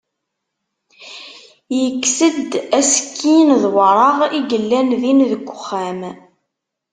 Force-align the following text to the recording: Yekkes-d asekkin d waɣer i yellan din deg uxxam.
Yekkes-d 1.79 2.51
asekkin 2.79 3.49
d 3.61 3.63
waɣer 3.73 4.29
i 4.37 4.39
yellan 4.51 4.89
din 5.01 5.19
deg 5.31 5.43
uxxam. 5.55 6.01